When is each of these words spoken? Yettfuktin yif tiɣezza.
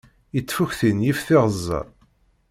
Yettfuktin 0.35 0.97
yif 1.05 1.19
tiɣezza. 1.27 1.81